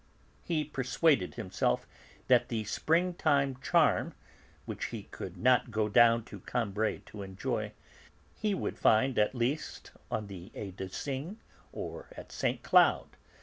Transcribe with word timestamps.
He 0.41 0.63
persuaded 0.65 1.35
himself 1.35 1.85
that 2.25 2.49
the 2.49 2.63
spring 2.63 3.13
time 3.13 3.57
charm, 3.61 4.15
which 4.65 4.85
he 4.85 5.03
could 5.03 5.37
not 5.37 5.69
go 5.69 5.87
down 5.89 6.23
to 6.25 6.39
Combray 6.39 7.03
to 7.05 7.21
enjoy, 7.21 7.73
he 8.35 8.55
would 8.55 8.79
find 8.79 9.19
at 9.19 9.35
least 9.35 9.91
on 10.09 10.25
the 10.25 10.49
He 10.55 10.71
des 10.71 10.89
Cygnes 10.89 11.37
or 11.71 12.07
at 12.17 12.31
Saint 12.31 12.63
Cloud. 12.63 13.09